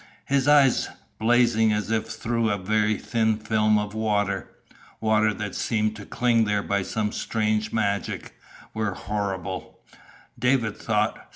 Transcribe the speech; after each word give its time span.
His 0.25 0.47
eyes, 0.47 0.89
blazing 1.19 1.71
as 1.71 1.91
if 1.91 2.07
through 2.07 2.49
a 2.49 2.57
very 2.57 2.97
thin 2.97 3.37
film 3.37 3.77
of 3.77 3.93
water 3.93 4.49
water 4.99 5.31
that 5.35 5.53
seemed 5.53 5.95
to 5.97 6.07
cling 6.07 6.45
there 6.45 6.63
by 6.63 6.81
some 6.81 7.11
strange 7.11 7.71
magic 7.71 8.33
were 8.73 8.95
horrible, 8.95 9.77
David 10.39 10.75
thought. 10.75 11.29